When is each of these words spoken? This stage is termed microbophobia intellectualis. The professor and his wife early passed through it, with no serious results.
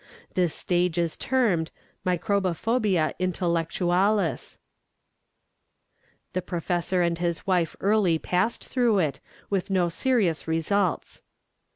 This 0.33 0.55
stage 0.55 0.97
is 0.97 1.15
termed 1.15 1.69
microbophobia 2.03 3.13
intellectualis. 3.19 4.57
The 6.33 6.41
professor 6.41 7.03
and 7.03 7.19
his 7.19 7.45
wife 7.45 7.75
early 7.79 8.17
passed 8.17 8.65
through 8.67 8.97
it, 8.97 9.19
with 9.51 9.69
no 9.69 9.89
serious 9.89 10.47
results. 10.47 11.21